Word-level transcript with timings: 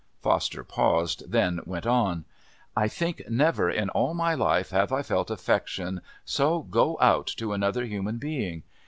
Foster 0.19 0.63
paused, 0.63 1.31
then 1.31 1.59
went 1.63 1.85
on. 1.85 2.25
"I 2.75 2.87
think 2.87 3.21
never 3.29 3.69
in 3.69 3.89
all 3.91 4.15
my 4.15 4.33
life 4.33 4.71
have 4.71 4.91
I 4.91 5.03
felt 5.03 5.29
affection 5.29 6.01
so 6.25 6.63
go 6.63 6.97
out 6.99 7.27
to 7.37 7.53
another 7.53 7.85
human 7.85 8.17
being. 8.17 8.63